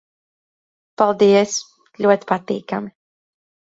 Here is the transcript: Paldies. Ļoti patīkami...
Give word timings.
Paldies. 1.01 1.59
Ļoti 2.07 2.31
patīkami... 2.33 2.95